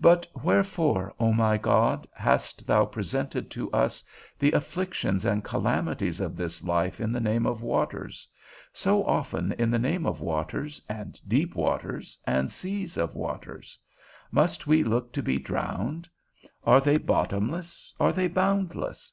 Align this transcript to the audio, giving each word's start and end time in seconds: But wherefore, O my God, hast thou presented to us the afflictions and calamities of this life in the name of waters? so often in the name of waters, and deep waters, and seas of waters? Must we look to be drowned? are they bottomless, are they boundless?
But 0.00 0.26
wherefore, 0.42 1.14
O 1.20 1.32
my 1.32 1.56
God, 1.56 2.08
hast 2.14 2.66
thou 2.66 2.84
presented 2.84 3.48
to 3.52 3.70
us 3.70 4.02
the 4.36 4.50
afflictions 4.50 5.24
and 5.24 5.44
calamities 5.44 6.18
of 6.18 6.34
this 6.34 6.64
life 6.64 7.00
in 7.00 7.12
the 7.12 7.20
name 7.20 7.46
of 7.46 7.62
waters? 7.62 8.26
so 8.72 9.06
often 9.06 9.52
in 9.60 9.70
the 9.70 9.78
name 9.78 10.04
of 10.04 10.20
waters, 10.20 10.82
and 10.88 11.20
deep 11.28 11.54
waters, 11.54 12.18
and 12.26 12.50
seas 12.50 12.96
of 12.96 13.14
waters? 13.14 13.78
Must 14.32 14.66
we 14.66 14.82
look 14.82 15.12
to 15.12 15.22
be 15.22 15.38
drowned? 15.38 16.08
are 16.64 16.80
they 16.80 16.96
bottomless, 16.98 17.94
are 18.00 18.12
they 18.12 18.26
boundless? 18.26 19.12